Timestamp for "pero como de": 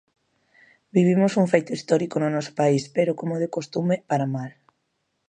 2.95-3.53